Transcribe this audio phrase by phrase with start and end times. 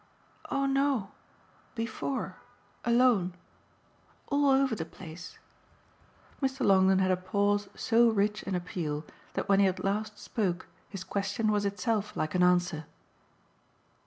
[0.49, 1.11] "Oh no
[1.75, 2.37] before,
[2.83, 3.35] alone.
[4.29, 5.37] All over the place."
[6.41, 6.65] Mr.
[6.65, 11.03] Longdon had a pause so rich in appeal that when he at last spoke his
[11.03, 12.85] question was itself like an answer.